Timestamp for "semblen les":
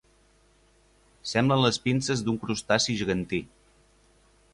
1.31-1.79